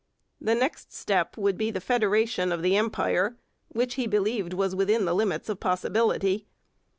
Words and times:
The 0.41 0.55
next 0.55 0.91
step 0.91 1.37
would 1.37 1.59
be 1.59 1.69
the 1.69 1.79
federation 1.79 2.51
of 2.51 2.63
the 2.63 2.75
Empire, 2.75 3.37
which 3.67 3.93
he 3.93 4.07
believed 4.07 4.51
was 4.51 4.73
within 4.75 5.05
the 5.05 5.13
limits 5.13 5.47
of 5.47 5.59
possibility. 5.59 6.47